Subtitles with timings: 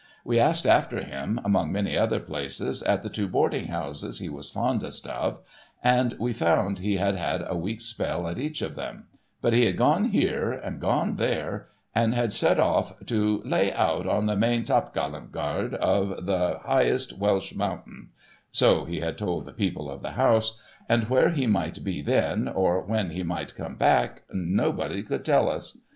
[0.25, 4.49] We asked after him, among many other places, at the two boarding houses he was
[4.49, 5.41] fondest of,
[5.83, 9.05] and we found he had had a week's spell at each of them;
[9.43, 14.07] but, he had gone here and gone there, and had set off' to lay out
[14.07, 18.09] on the main to'gallant yard of the highest Welsh mountain'
[18.51, 20.59] (so he had told the people of the house),
[20.89, 25.47] and where he might be then, or when he might come back, nobody could tell
[25.47, 25.77] us.